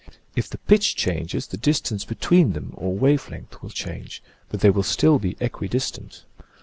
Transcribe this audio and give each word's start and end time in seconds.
If 0.35 0.49
the 0.49 0.57
pitch 0.57 0.95
changes 0.95 1.45
the 1.45 1.57
distance 1.57 2.05
between 2.05 2.53
them 2.53 2.71
(or 2.75 2.97
wave 2.97 3.29
length) 3.29 3.61
will 3.61 3.69
change, 3.69 4.23
but 4.49 4.61
they 4.61 4.71
will 4.71 4.81
still 4.81 5.19
be 5.19 5.37
equi 5.39 5.67
distant. 5.67 6.23